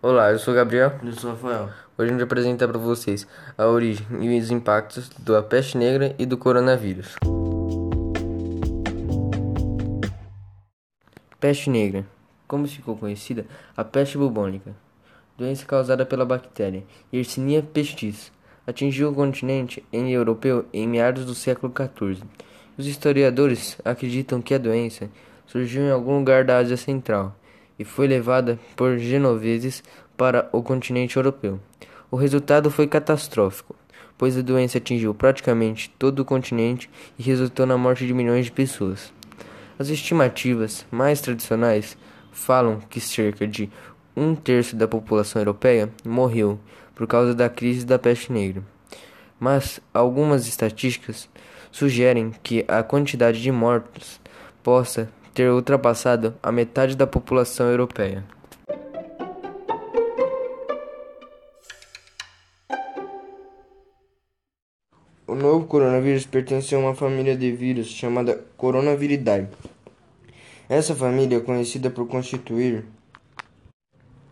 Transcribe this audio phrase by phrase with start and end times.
[0.00, 0.92] Olá, eu sou o Gabriel.
[1.02, 1.70] Eu sou o Rafael.
[1.98, 3.26] Hoje a gente vai apresentar para vocês
[3.58, 7.16] a origem e os impactos da peste negra e do coronavírus.
[11.40, 12.06] Peste negra.
[12.46, 13.44] Como ficou conhecida,
[13.76, 14.70] a peste bubônica,
[15.36, 18.30] doença causada pela bactéria Yersinia pestis,
[18.68, 22.22] atingiu o continente europeu em meados do século XIV.
[22.78, 25.10] Os historiadores acreditam que a doença
[25.44, 27.34] surgiu em algum lugar da Ásia Central
[27.78, 29.82] e foi levada por genoveses
[30.16, 31.60] para o continente europeu.
[32.10, 33.76] O resultado foi catastrófico,
[34.16, 38.52] pois a doença atingiu praticamente todo o continente e resultou na morte de milhões de
[38.52, 39.12] pessoas.
[39.78, 41.96] As estimativas mais tradicionais
[42.32, 43.70] falam que cerca de
[44.16, 46.58] um terço da população europeia morreu
[46.94, 48.62] por causa da crise da peste negra.
[49.38, 51.28] Mas algumas estatísticas
[51.70, 54.20] sugerem que a quantidade de mortos
[54.64, 55.08] possa
[55.38, 58.24] ter ultrapassado a metade da população europeia.
[65.28, 69.46] O novo coronavírus pertence a uma família de vírus chamada Coronaviridae.
[70.68, 72.84] Essa família é conhecida por constituir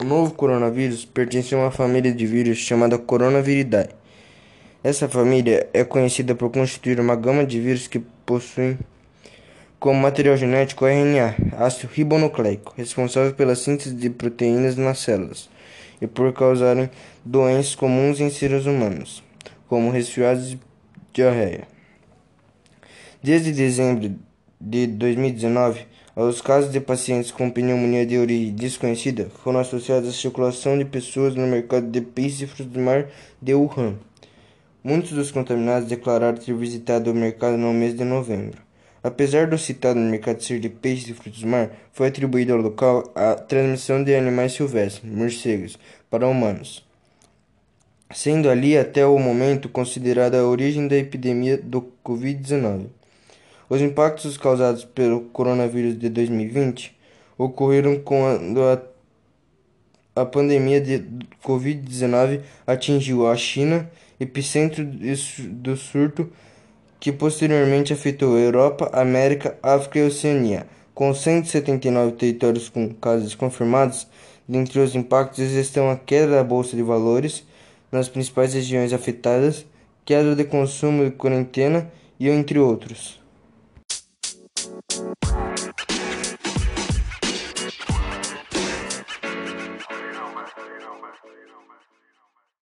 [0.01, 3.91] o novo coronavírus pertence a uma família de vírus chamada Coronaviridae.
[4.83, 8.77] Essa família é conhecida por constituir uma gama de vírus que possuem
[9.79, 15.51] como material genético o RNA, ácido ribonucleico, responsável pela síntese de proteínas nas células
[16.01, 16.91] e por causarem
[17.25, 19.23] doenças comuns em seres humanos,
[19.69, 20.61] como resfriados e
[21.13, 21.69] diarreia.
[23.23, 24.15] Desde dezembro
[24.61, 30.79] de 2019, os casos de pacientes com pneumonia de origem desconhecida foram associados à circulação
[30.79, 32.01] de pessoas no mercado de
[32.47, 33.07] frutos do mar
[33.43, 33.97] de Wuhan.
[34.83, 38.66] Muitos dos contaminados declararam ter visitado o mercado no mês de novembro.
[39.07, 43.09] Apesar do citado mercado ser de peixes e frutos do mar, foi atribuído ao local
[43.15, 45.79] a transmissão de animais silvestres, morcegos,
[46.11, 46.85] para humanos,
[48.12, 52.87] sendo ali até o momento considerada a origem da epidemia do Covid-19.
[53.69, 56.93] Os impactos causados pelo coronavírus de 2020
[57.38, 58.83] ocorreram quando a,
[60.21, 61.05] a pandemia de
[61.44, 63.88] Covid-19 atingiu a China,
[64.19, 66.28] epicentro do surto
[67.06, 70.67] que posteriormente afetou a Europa, América, África e Oceania.
[70.93, 74.09] Com 179 territórios com casos confirmados,
[74.49, 77.47] dentre os impactos estão a queda da bolsa de valores
[77.93, 79.65] nas principais regiões afetadas,
[80.05, 83.21] queda de consumo e quarentena e entre outros.